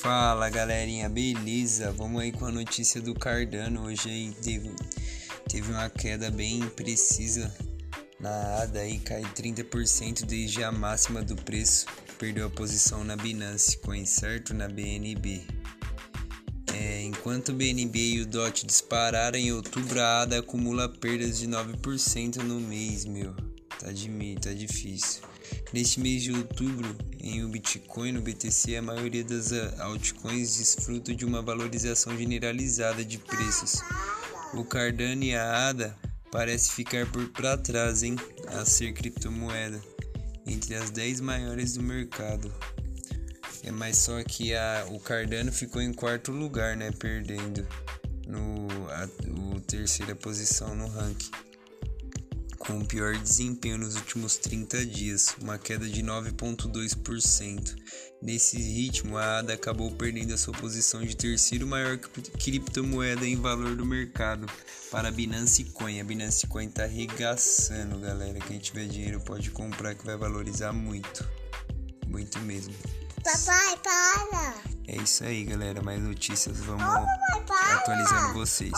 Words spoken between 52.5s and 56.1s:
com o pior desempenho nos últimos 30 dias, uma queda de